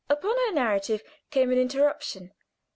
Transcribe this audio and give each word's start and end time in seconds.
Upon 0.09 0.35
her 0.47 0.53
narrative 0.53 1.03
came 1.29 1.51
an 1.51 1.59
interruption. 1.59 2.31